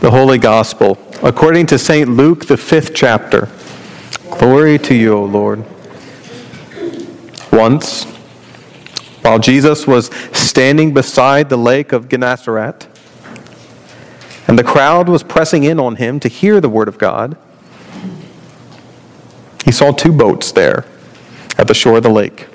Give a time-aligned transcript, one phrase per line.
[0.00, 2.08] The Holy Gospel, according to St.
[2.08, 3.48] Luke, the fifth chapter.
[4.38, 5.64] Glory to you, O Lord.
[7.52, 8.04] Once,
[9.22, 12.86] while Jesus was standing beside the lake of Gennesaret,
[14.46, 17.36] and the crowd was pressing in on him to hear the word of God,
[19.64, 20.84] he saw two boats there
[21.58, 22.46] at the shore of the lake.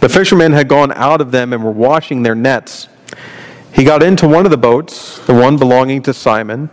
[0.00, 2.88] The fishermen had gone out of them and were washing their nets.
[3.72, 6.70] He got into one of the boats, the one belonging to Simon,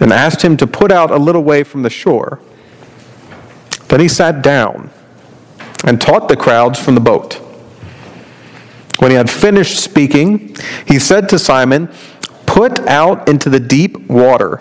[0.00, 2.40] and asked him to put out a little way from the shore.
[3.88, 4.90] Then he sat down
[5.84, 7.34] and taught the crowds from the boat.
[8.98, 11.88] When he had finished speaking, he said to Simon,
[12.46, 14.60] Put out into the deep water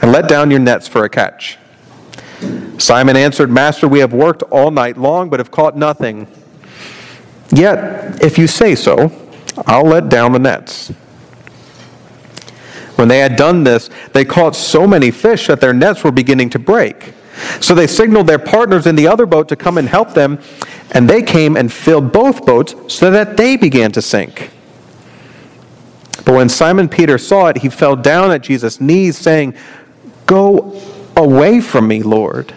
[0.00, 1.58] and let down your nets for a catch.
[2.78, 6.26] Simon answered, Master, we have worked all night long, but have caught nothing.
[7.50, 9.12] Yet, if you say so,
[9.66, 10.88] I'll let down the nets.
[12.96, 16.50] When they had done this, they caught so many fish that their nets were beginning
[16.50, 17.14] to break.
[17.60, 20.38] So they signaled their partners in the other boat to come and help them,
[20.92, 24.50] and they came and filled both boats so that they began to sink.
[26.24, 29.54] But when Simon Peter saw it, he fell down at Jesus' knees, saying,
[30.26, 30.80] Go
[31.16, 32.52] away from me, Lord,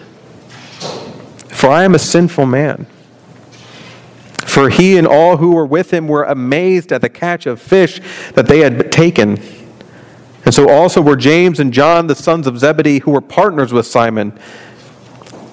[1.48, 2.86] for I am a sinful man.
[4.46, 8.00] For he and all who were with him were amazed at the catch of fish
[8.34, 9.40] that they had taken.
[10.44, 13.86] And so also were James and John, the sons of Zebedee, who were partners with
[13.86, 14.38] Simon.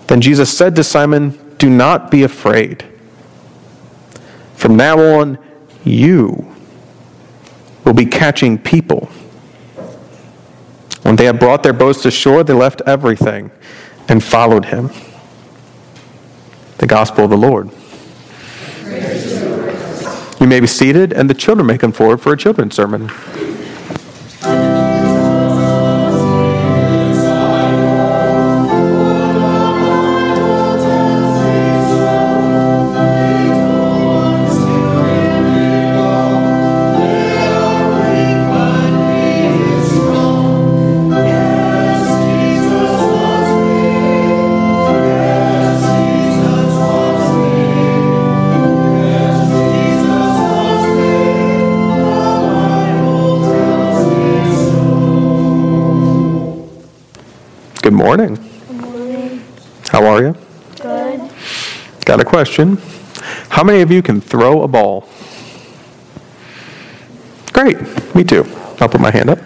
[0.08, 2.86] Then Jesus said to Simon, Do not be afraid.
[4.53, 5.39] From now on,
[5.83, 6.55] you
[7.83, 9.08] will be catching people.
[11.02, 13.52] When they had brought their boats to shore, they left everything
[14.08, 14.91] and followed him.
[16.77, 17.71] The Gospel of the Lord.
[20.39, 23.09] You may be seated, and the children may come forward for a children's sermon.
[58.03, 58.36] Morning.
[58.36, 59.43] Good morning.
[59.87, 60.36] How are you?
[60.81, 61.31] Good.
[62.03, 62.77] Got a question.
[63.47, 65.08] How many of you can throw a ball?
[67.53, 67.77] Great.
[68.13, 68.43] Me too.
[68.81, 69.39] I'll put my hand up.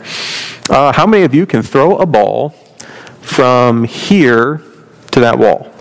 [0.72, 2.50] Uh, how many of you can throw a ball
[3.22, 4.64] from here
[5.12, 5.72] to that wall?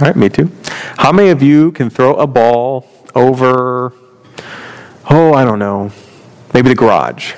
[0.00, 0.50] All right, me too.
[0.96, 3.92] How many of you can throw a ball over,
[5.10, 5.92] oh, I don't know,
[6.54, 7.34] maybe the garage?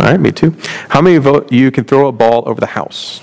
[0.00, 0.56] All right, me too.
[0.88, 3.20] How many of you can throw a ball over the house?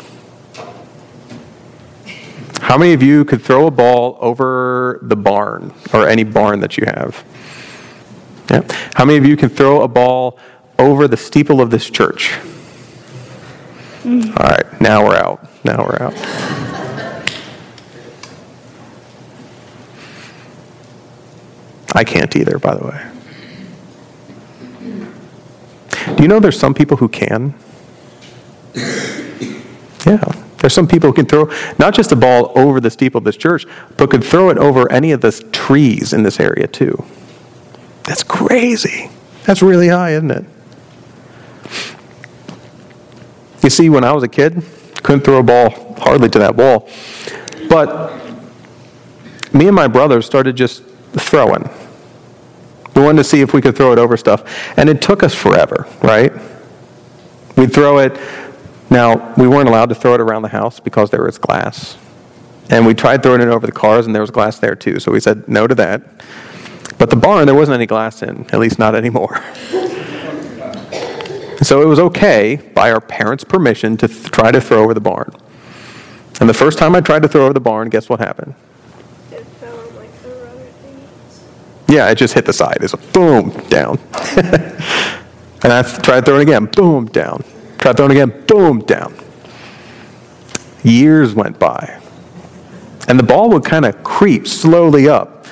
[2.61, 6.77] How many of you could throw a ball over the barn or any barn that
[6.77, 7.25] you have?
[8.49, 8.61] Yeah.
[8.95, 10.39] How many of you can throw a ball
[10.79, 12.37] over the steeple of this church?
[14.03, 14.27] Mm.
[14.29, 15.47] All right, now we're out.
[15.65, 16.13] Now we're out.
[21.93, 23.10] I can't either, by the way.
[26.15, 27.53] Do you know there's some people who can?
[30.05, 30.23] Yeah.
[30.57, 33.37] There's some people who can throw not just a ball over the steeple of this
[33.37, 33.65] church,
[33.97, 37.03] but could throw it over any of the trees in this area too.
[38.03, 39.09] That's crazy.
[39.45, 40.45] That's really high, isn't it?
[43.63, 44.63] You see, when I was a kid,
[45.03, 46.89] couldn't throw a ball hardly to that wall.
[47.69, 48.13] But
[49.53, 50.83] me and my brother started just
[51.13, 51.69] throwing.
[52.95, 54.43] We wanted to see if we could throw it over stuff.
[54.77, 56.33] And it took us forever, right?
[57.55, 58.19] We'd throw it.
[58.89, 61.97] Now, we weren't allowed to throw it around the house because there was glass.
[62.69, 64.99] And we tried throwing it over the cars, and there was glass there too.
[64.99, 66.01] So we said no to that.
[66.97, 69.35] But the barn, there wasn't any glass in, at least not anymore.
[71.61, 75.01] so it was okay, by our parents' permission, to th- try to throw over the
[75.01, 75.33] barn.
[76.39, 78.55] And the first time I tried to throw over the barn, guess what happened?
[81.91, 82.77] Yeah, it just hit the side.
[82.79, 83.99] It's a boom, down.
[84.37, 87.43] and I tried throwing it again, boom, down.
[87.79, 89.13] Tried throwing again, boom, down.
[90.83, 92.01] Years went by.
[93.09, 95.45] And the ball would kind of creep slowly up.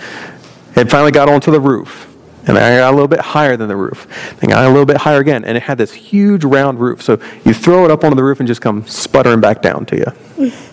[0.77, 2.05] It finally got onto the roof.
[2.47, 4.07] And I got a little bit higher than the roof.
[4.39, 5.43] Then got a little bit higher again.
[5.43, 7.01] And it had this huge round roof.
[7.01, 9.97] So you throw it up onto the roof and just come sputtering back down to
[9.97, 10.05] you.
[10.37, 10.69] Mm.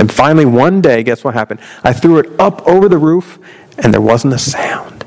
[0.00, 1.60] And finally, one day, guess what happened?
[1.84, 3.38] I threw it up over the roof,
[3.82, 5.04] and there wasn't a sound.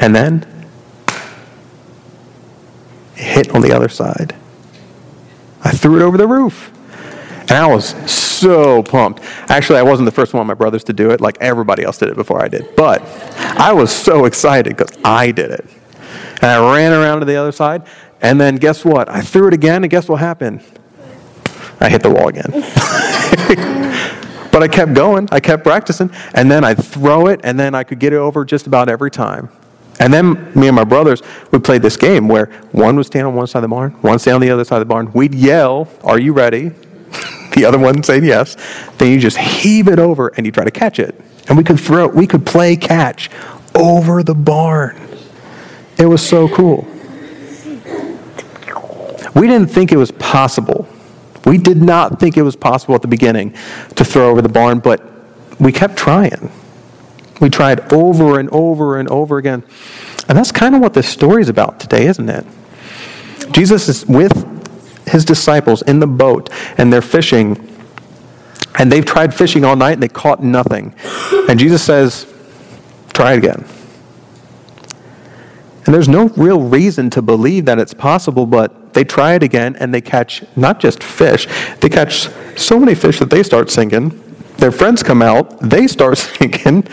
[0.00, 0.46] And then,
[3.16, 4.36] it hit on the other side.
[5.62, 6.70] I threw it over the roof.
[7.48, 9.20] And I was so pumped.
[9.48, 11.20] Actually, I wasn't the first one of my brothers to do it.
[11.20, 12.74] Like everybody else did it before I did.
[12.76, 13.02] But
[13.38, 15.64] I was so excited because I did it.
[16.42, 17.86] And I ran around to the other side.
[18.20, 19.08] And then guess what?
[19.08, 20.62] I threw it again, and guess what happened?
[21.80, 22.50] I hit the wall again.
[24.56, 25.28] but I kept going.
[25.32, 26.10] I kept practicing.
[26.32, 29.10] And then I'd throw it, and then I could get it over just about every
[29.10, 29.50] time.
[30.00, 31.20] And then me and my brothers
[31.52, 34.18] would play this game where one would stand on one side of the barn, one
[34.18, 35.12] stand on the other side of the barn.
[35.12, 36.68] We'd yell, Are you ready?
[37.54, 38.56] the other one saying yes.
[38.96, 41.20] Then you just heave it over and you try to catch it.
[41.48, 43.28] And we could throw, we could play catch
[43.74, 44.98] over the barn.
[45.98, 46.88] It was so cool.
[49.34, 50.88] We didn't think it was possible.
[51.46, 53.54] We did not think it was possible at the beginning
[53.94, 55.02] to throw over the barn, but
[55.60, 56.50] we kept trying.
[57.40, 59.62] We tried over and over and over again.
[60.28, 62.44] And that's kind of what this story is about today, isn't it?
[63.52, 64.56] Jesus is with
[65.08, 67.72] his disciples in the boat, and they're fishing.
[68.78, 70.94] And they've tried fishing all night and they caught nothing.
[71.48, 72.26] And Jesus says,
[73.14, 73.64] Try again.
[75.86, 79.76] And there's no real reason to believe that it's possible, but they try it again
[79.76, 81.46] and they catch not just fish,
[81.80, 84.20] they catch so many fish that they start sinking.
[84.56, 86.88] Their friends come out, they start sinking,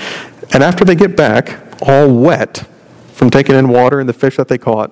[0.54, 2.68] and after they get back, all wet
[3.14, 4.92] from taking in water and the fish that they caught,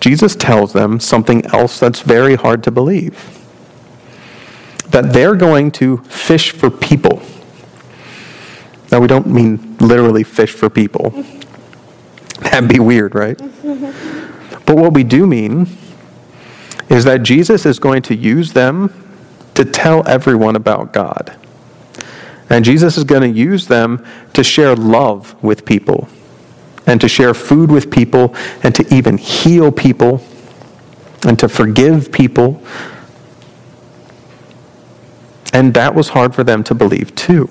[0.00, 3.34] Jesus tells them something else that's very hard to believe
[4.90, 7.20] that they're going to fish for people.
[8.92, 11.10] Now, we don't mean literally fish for people.
[12.40, 13.38] That'd be weird, right?
[14.68, 15.66] but what we do mean
[16.90, 18.92] is that Jesus is going to use them
[19.54, 21.34] to tell everyone about God.
[22.50, 24.04] And Jesus is going to use them
[24.34, 26.06] to share love with people
[26.86, 30.22] and to share food with people and to even heal people
[31.26, 32.62] and to forgive people.
[35.54, 37.48] And that was hard for them to believe too.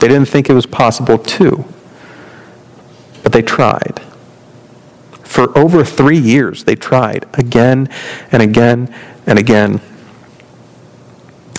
[0.00, 1.64] They didn't think it was possible too.
[3.22, 4.03] But they tried.
[5.34, 7.88] For over three years, they tried again
[8.30, 8.94] and again
[9.26, 9.80] and again.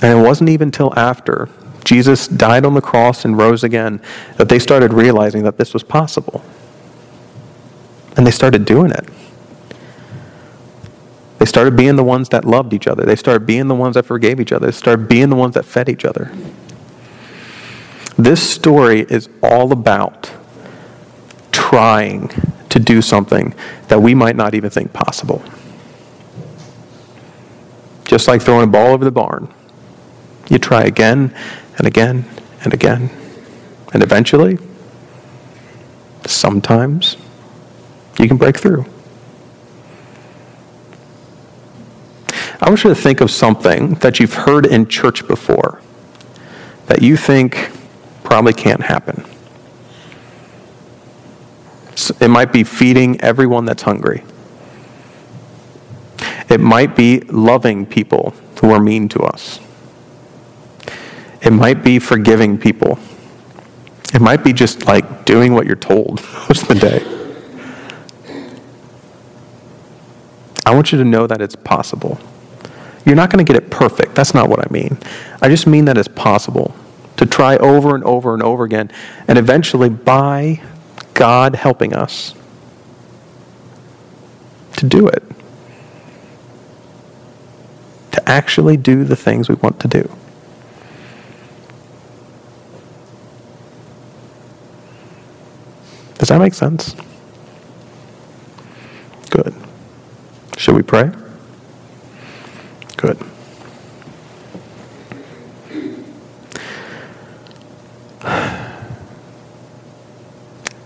[0.02, 1.50] And it wasn't even until after
[1.84, 4.02] Jesus died on the cross and rose again
[4.38, 6.42] that they started realizing that this was possible.
[8.16, 9.10] And they started doing it.
[11.40, 13.04] They started being the ones that loved each other.
[13.04, 14.68] They started being the ones that forgave each other.
[14.68, 16.32] They started being the ones that fed each other.
[18.18, 20.32] This story is all about
[21.52, 23.56] trying to do something
[23.88, 25.42] that we might not even think possible.
[28.04, 29.48] Just like throwing a ball over the barn.
[30.50, 31.34] You try again
[31.78, 32.26] and again
[32.66, 33.10] and again.
[33.94, 34.58] And eventually,
[36.26, 37.16] sometimes,
[38.20, 38.86] you can break through.
[42.60, 45.80] I want you to think of something that you've heard in church before
[46.88, 47.72] that you think
[48.26, 49.24] probably can't happen.
[52.10, 54.24] It might be feeding everyone that's hungry.
[56.50, 59.60] It might be loving people who are mean to us.
[61.42, 62.98] It might be forgiving people.
[64.14, 67.16] It might be just like doing what you're told most of the day.
[70.66, 72.20] I want you to know that it's possible.
[73.06, 74.16] You're not going to get it perfect.
[74.16, 74.98] That's not what I mean.
[75.42, 76.76] I just mean that it's possible
[77.18, 78.92] to try over and over and over again,
[79.28, 80.62] and eventually, by
[81.16, 82.36] God helping us,
[84.76, 85.24] to do it.
[88.12, 90.10] To actually do the things we want to do.
[96.18, 96.96] Does that make sense?
[99.30, 99.54] Good.
[100.58, 101.12] Should we pray?
[102.98, 103.18] Good.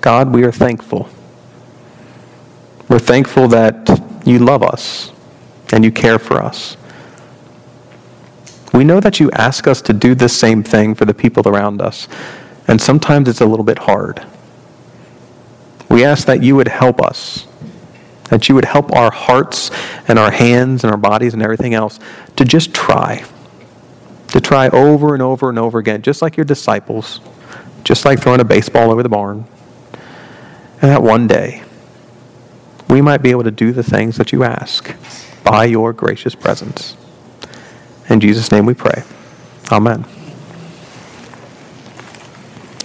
[0.09, 1.07] God, we are thankful.
[2.87, 5.11] We're thankful that you love us
[5.71, 6.77] and you care for us.
[8.73, 11.79] We know that you ask us to do the same thing for the people around
[11.79, 12.07] us,
[12.67, 14.25] and sometimes it's a little bit hard.
[15.91, 17.45] We ask that you would help us,
[18.31, 19.69] that you would help our hearts
[20.07, 21.99] and our hands and our bodies and everything else
[22.35, 23.25] to just try,
[24.29, 27.19] to try over and over and over again, just like your disciples,
[27.83, 29.45] just like throwing a baseball over the barn.
[30.81, 31.63] And that one day,
[32.89, 34.95] we might be able to do the things that you ask
[35.43, 36.95] by your gracious presence.
[38.09, 39.03] In Jesus' name we pray.
[39.71, 40.03] Amen.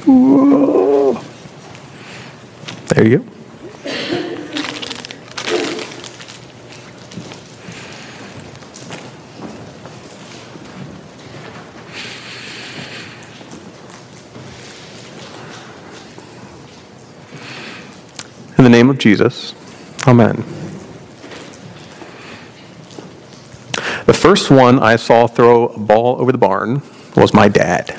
[0.04, 1.20] Whoa.
[2.88, 3.24] There you go.
[18.64, 19.54] In the name of Jesus,
[20.08, 20.36] amen.
[24.06, 26.80] The first one I saw throw a ball over the barn
[27.14, 27.94] was my dad.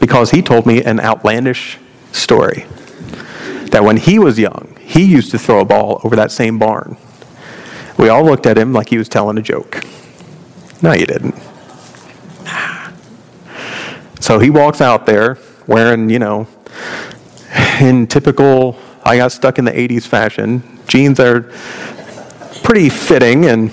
[0.00, 1.78] Because he told me an outlandish
[2.10, 2.66] story
[3.70, 6.96] that when he was young, he used to throw a ball over that same barn.
[7.96, 9.84] We all looked at him like he was telling a joke.
[10.82, 11.36] No, you didn't.
[14.18, 16.48] So he walks out there wearing, you know,
[17.80, 20.78] in typical, I got stuck in the 80s fashion.
[20.86, 21.42] Jeans are
[22.62, 23.72] pretty fitting and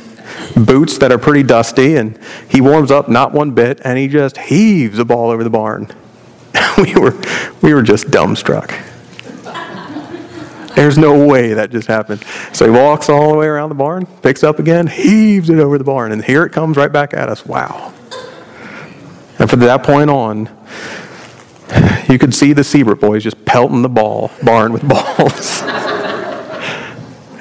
[0.66, 1.96] boots that are pretty dusty.
[1.96, 2.20] And
[2.50, 5.88] he warms up not one bit and he just heaves the ball over the barn.
[6.78, 7.20] we, were,
[7.62, 8.74] we were just dumbstruck.
[10.76, 12.24] There's no way that just happened.
[12.52, 15.78] So he walks all the way around the barn, picks up again, heaves it over
[15.78, 17.46] the barn, and here it comes right back at us.
[17.46, 17.94] Wow.
[19.40, 20.50] And from that point on,
[22.10, 25.62] you could see the Siebert boys just pelting the ball barn with balls.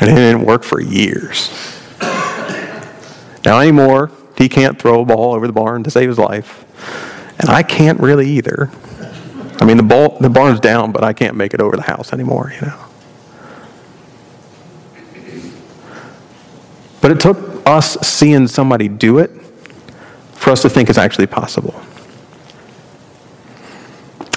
[0.01, 1.51] and it didn't work for years.
[3.45, 6.65] Now anymore, he can't throw a ball over the barn to save his life.
[7.39, 8.71] And I can't really either.
[9.61, 12.13] I mean the ball the barn's down, but I can't make it over the house
[12.13, 12.81] anymore, you know.
[17.01, 19.31] But it took us seeing somebody do it
[20.33, 21.75] for us to think it's actually possible.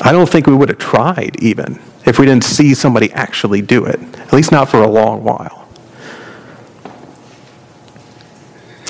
[0.08, 3.84] I don't think we would have tried even if we didn't see somebody actually do
[3.84, 5.68] it, at least not for a long while.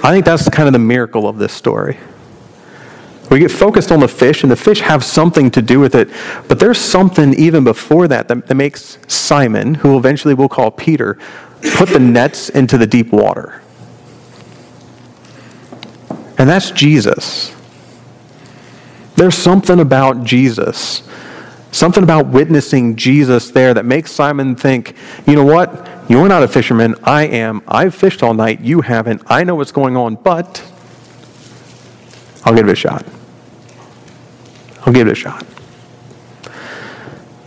[0.03, 1.97] I think that's kind of the miracle of this story.
[3.31, 6.07] We get focused on the fish, and the fish have something to do with it,
[6.47, 11.17] but there's something even before that that, that makes Simon, who eventually we'll call Peter,
[11.77, 13.63] put the nets into the deep water.
[16.38, 17.56] And that's Jesus.
[19.17, 21.01] There's something about Jesus,
[21.71, 24.95] something about witnessing Jesus there that makes Simon think,
[25.25, 25.89] you know what?
[26.07, 26.93] You're not a fisherman.
[27.03, 27.63] I am.
[27.67, 28.62] I've fished all night.
[28.62, 29.24] You haven't.
[29.25, 30.63] I know what's going on, but
[32.45, 33.03] I'll give it a shot.
[34.86, 35.43] I'll give it a shot.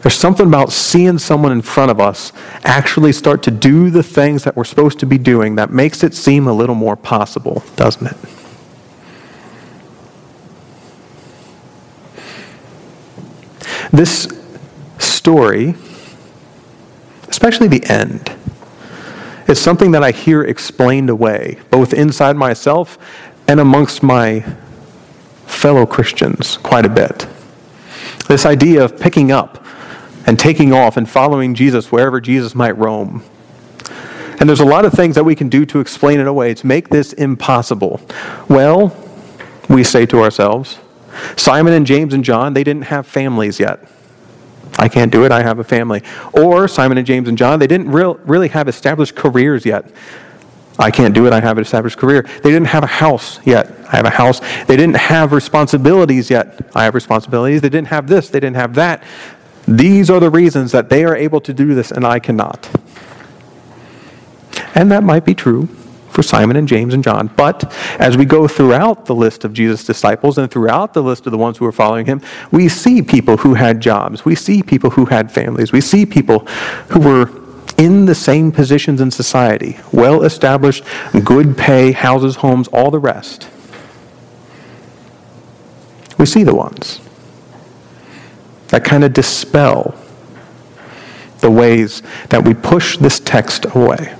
[0.02, 2.32] There's something about seeing someone in front of us
[2.64, 6.14] actually start to do the things that we're supposed to be doing that makes it
[6.14, 8.39] seem a little more possible, doesn't it?
[13.92, 14.28] This
[14.98, 15.74] story,
[17.28, 18.32] especially the end,
[19.48, 22.98] is something that I hear explained away, both inside myself
[23.48, 24.44] and amongst my
[25.46, 27.26] fellow Christians, quite a bit.
[28.28, 29.64] This idea of picking up
[30.26, 33.24] and taking off and following Jesus wherever Jesus might roam.
[34.38, 36.66] And there's a lot of things that we can do to explain it away, to
[36.66, 38.00] make this impossible.
[38.48, 38.96] Well,
[39.68, 40.78] we say to ourselves,
[41.36, 43.80] Simon and James and John, they didn't have families yet.
[44.78, 46.02] I can't do it, I have a family.
[46.32, 49.90] Or Simon and James and John, they didn't real, really have established careers yet.
[50.78, 52.22] I can't do it, I have an established career.
[52.22, 53.70] They didn't have a house yet.
[53.92, 54.40] I have a house.
[54.64, 56.58] They didn't have responsibilities yet.
[56.74, 57.60] I have responsibilities.
[57.60, 59.04] They didn't have this, they didn't have that.
[59.68, 62.68] These are the reasons that they are able to do this and I cannot.
[64.74, 65.68] And that might be true
[66.10, 67.28] for Simon and James and John.
[67.36, 71.32] But as we go throughout the list of Jesus' disciples and throughout the list of
[71.32, 74.24] the ones who were following him, we see people who had jobs.
[74.24, 75.72] We see people who had families.
[75.72, 76.40] We see people
[76.88, 77.30] who were
[77.78, 80.84] in the same positions in society well established,
[81.24, 83.48] good pay, houses, homes, all the rest.
[86.18, 87.00] We see the ones
[88.68, 89.94] that kind of dispel
[91.38, 94.14] the ways that we push this text away.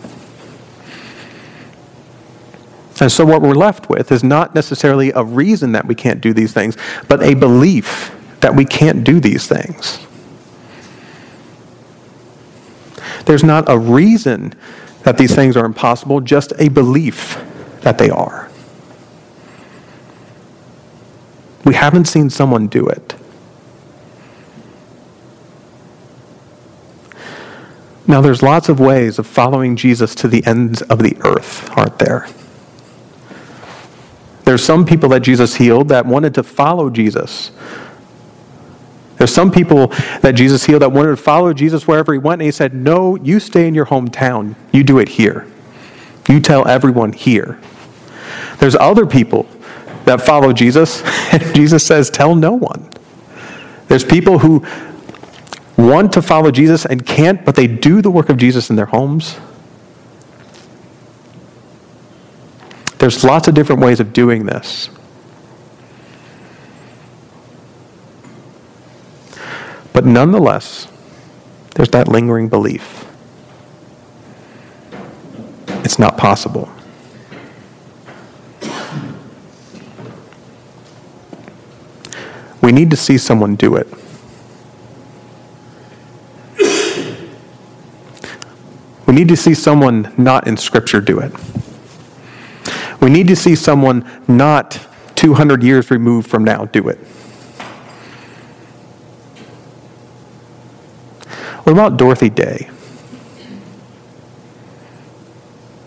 [3.01, 6.35] And so, what we're left with is not necessarily a reason that we can't do
[6.35, 6.77] these things,
[7.09, 9.99] but a belief that we can't do these things.
[13.25, 14.55] There's not a reason
[15.03, 17.43] that these things are impossible, just a belief
[17.81, 18.51] that they are.
[21.65, 23.15] We haven't seen someone do it.
[28.07, 31.99] Now, there's lots of ways of following Jesus to the ends of the earth, aren't
[31.99, 32.27] there?
[34.51, 37.53] There's some people that Jesus healed that wanted to follow Jesus.
[39.17, 39.93] There's some people
[40.23, 43.15] that Jesus healed that wanted to follow Jesus wherever he went, and he said, No,
[43.15, 44.57] you stay in your hometown.
[44.73, 45.47] You do it here.
[46.29, 47.61] You tell everyone here.
[48.59, 49.47] There's other people
[50.05, 52.91] that follow Jesus, and Jesus says, Tell no one.
[53.87, 54.67] There's people who
[55.79, 58.87] want to follow Jesus and can't, but they do the work of Jesus in their
[58.87, 59.39] homes.
[63.01, 64.91] There's lots of different ways of doing this.
[69.95, 70.87] But nonetheless,
[71.75, 73.07] there's that lingering belief.
[75.83, 76.71] It's not possible.
[82.61, 83.89] We need to see someone do it.
[89.07, 91.33] We need to see someone not in Scripture do it.
[93.01, 96.99] We need to see someone not 200 years removed from now do it.
[101.65, 102.71] What about Dorothy Day?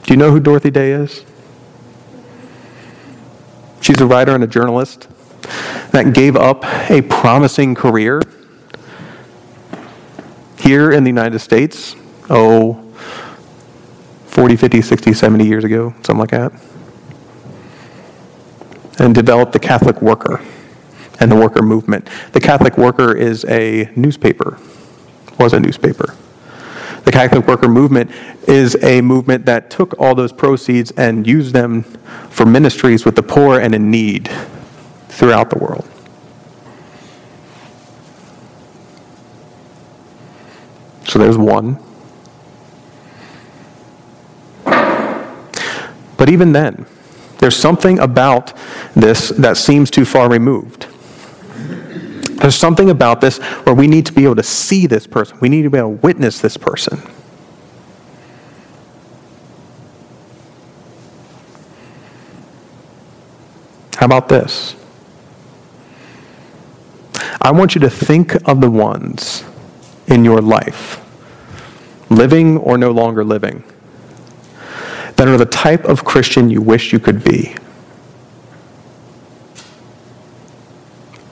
[0.03, 1.25] Do you know who Dorothy Day is?
[3.81, 5.07] She's a writer and a journalist
[5.91, 8.21] that gave up a promising career
[10.57, 11.95] here in the United States,
[12.29, 12.75] oh,
[14.27, 16.53] 40, 50, 60, 70 years ago, something like that,
[18.99, 20.41] and developed the Catholic Worker
[21.19, 22.09] and the worker movement.
[22.33, 24.57] The Catholic Worker is a newspaper,
[25.39, 26.15] was a newspaper.
[27.05, 28.11] The Catholic Worker Movement
[28.47, 31.83] is a movement that took all those proceeds and used them
[32.29, 34.31] for ministries with the poor and in need
[35.09, 35.85] throughout the world.
[41.05, 41.77] So there's one.
[44.63, 46.85] But even then,
[47.39, 48.53] there's something about
[48.95, 50.87] this that seems too far removed.
[52.39, 55.37] There's something about this where we need to be able to see this person.
[55.39, 57.01] We need to be able to witness this person.
[63.95, 64.75] How about this?
[67.41, 69.43] I want you to think of the ones
[70.07, 71.01] in your life,
[72.09, 73.63] living or no longer living,
[75.23, 77.55] that are the type of Christian you wish you could be.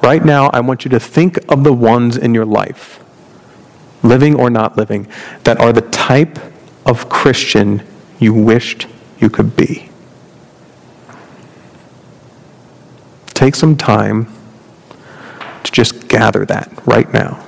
[0.01, 3.03] Right now, I want you to think of the ones in your life,
[4.01, 5.09] living or not living,
[5.43, 6.39] that are the type
[6.85, 7.85] of Christian
[8.17, 8.87] you wished
[9.19, 9.89] you could be.
[13.33, 14.33] Take some time
[15.65, 17.45] to just gather that right now.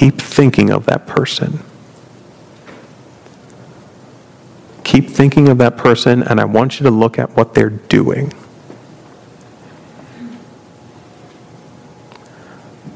[0.00, 1.62] Keep thinking of that person.
[4.84, 8.30] Keep thinking of that person, and I want you to look at what they're doing.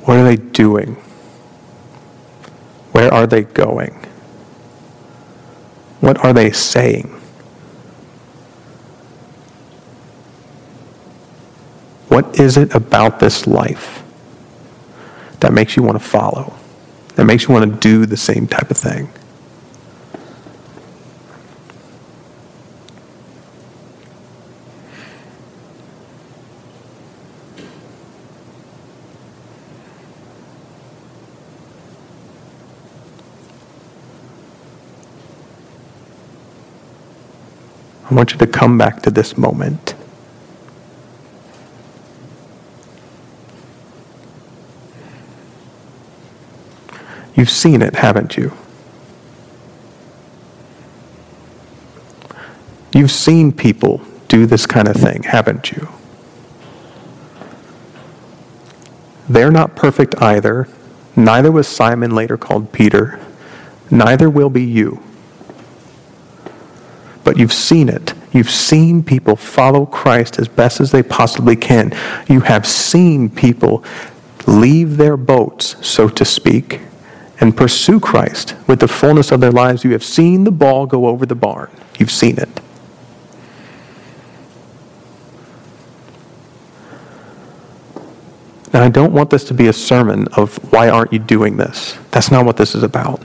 [0.04, 0.94] What are they doing?
[2.92, 3.92] Where are they going?
[6.00, 7.08] What are they saying?
[12.08, 14.02] What is it about this life
[15.40, 16.54] that makes you want to follow?
[17.16, 19.08] That makes you want to do the same type of thing?
[38.10, 39.94] I want you to come back to this moment.
[47.34, 48.52] You've seen it, haven't you?
[52.92, 55.88] You've seen people do this kind of thing, haven't you?
[59.28, 60.68] They're not perfect either.
[61.16, 63.18] Neither was Simon, later called Peter.
[63.90, 65.02] Neither will be you.
[67.24, 68.14] But you've seen it.
[68.32, 71.92] You've seen people follow Christ as best as they possibly can.
[72.28, 73.82] You have seen people
[74.46, 76.80] leave their boats, so to speak,
[77.40, 79.84] and pursue Christ with the fullness of their lives.
[79.84, 81.70] You have seen the ball go over the barn.
[81.98, 82.48] You've seen it.
[88.72, 91.96] Now, I don't want this to be a sermon of why aren't you doing this?
[92.10, 93.22] That's not what this is about.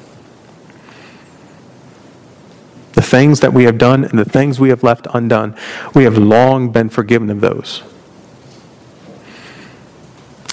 [2.93, 5.55] The things that we have done and the things we have left undone,
[5.95, 7.81] we have long been forgiven of those.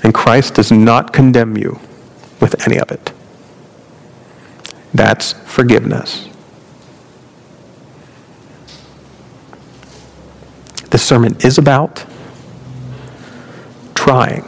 [0.03, 1.79] And Christ does not condemn you
[2.41, 3.13] with any of it.
[4.95, 6.29] That's forgiveness.
[10.91, 12.05] This sermon is about
[13.95, 14.45] trying.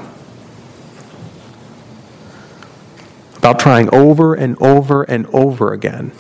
[3.37, 6.13] About trying over and over and over again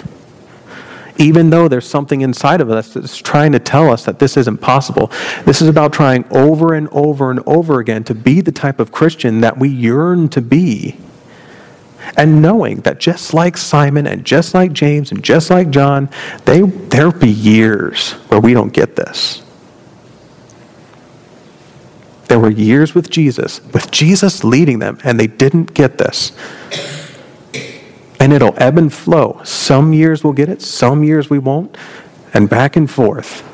[1.18, 4.58] even though there's something inside of us that's trying to tell us that this isn't
[4.58, 5.10] possible.
[5.44, 8.92] This is about trying over and over and over again to be the type of
[8.92, 10.96] Christian that we yearn to be.
[12.16, 16.08] And knowing that just like Simon and just like James and just like John,
[16.44, 19.42] they, there'll be years where we don't get this.
[22.28, 26.32] There were years with Jesus, with Jesus leading them, and they didn't get this.
[28.20, 29.40] And it'll ebb and flow.
[29.44, 31.76] Some years we'll get it, some years we won't,
[32.34, 33.44] and back and forth.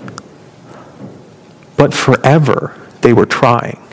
[1.76, 3.83] But forever, they were trying.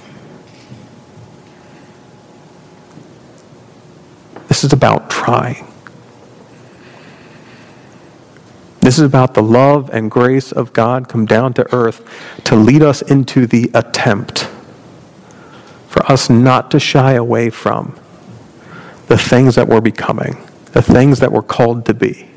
[4.51, 5.65] This is about trying.
[8.81, 12.05] This is about the love and grace of God come down to earth
[12.43, 14.49] to lead us into the attempt.
[15.87, 17.97] For us not to shy away from
[19.07, 20.35] the things that we're becoming
[20.73, 22.30] the things that we're called to be.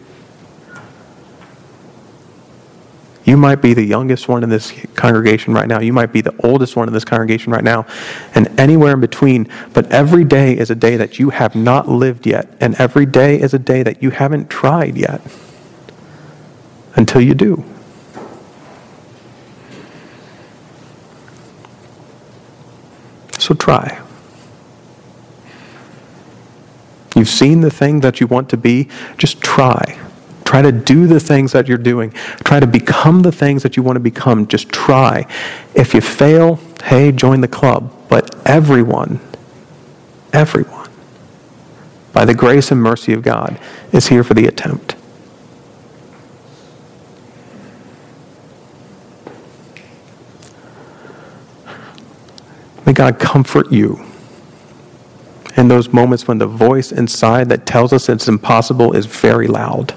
[3.24, 5.80] You might be the youngest one in this congregation right now.
[5.80, 7.86] You might be the oldest one in this congregation right now,
[8.34, 9.48] and anywhere in between.
[9.72, 13.40] But every day is a day that you have not lived yet, and every day
[13.40, 15.22] is a day that you haven't tried yet
[16.96, 17.64] until you do.
[23.38, 24.00] So try.
[27.16, 30.03] You've seen the thing that you want to be, just try.
[30.54, 32.12] Try to do the things that you're doing.
[32.44, 34.46] Try to become the things that you want to become.
[34.46, 35.26] Just try.
[35.74, 37.92] If you fail, hey, join the club.
[38.08, 39.18] But everyone,
[40.32, 40.88] everyone,
[42.12, 43.58] by the grace and mercy of God,
[43.90, 44.94] is here for the attempt.
[52.86, 54.06] May God comfort you
[55.56, 59.96] in those moments when the voice inside that tells us it's impossible is very loud.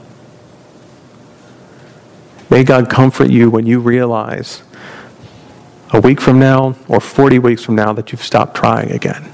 [2.49, 4.63] May God comfort you when you realize
[5.91, 9.31] a week from now or 40 weeks from now that you've stopped trying again.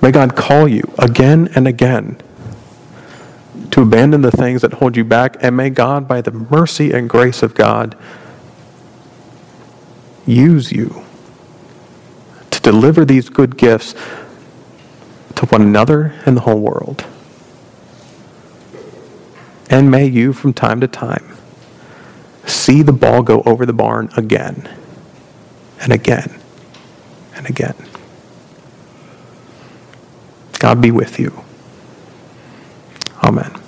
[0.00, 2.20] May God call you again and again
[3.70, 7.08] to abandon the things that hold you back, and may God, by the mercy and
[7.08, 7.96] grace of God,
[10.26, 11.04] use you
[12.50, 13.94] to deliver these good gifts
[15.36, 17.04] to one another and the whole world.
[19.72, 21.34] And may you, from time to time,
[22.44, 24.68] see the ball go over the barn again
[25.80, 26.38] and again
[27.34, 27.74] and again.
[30.58, 31.42] God be with you.
[33.24, 33.61] Amen.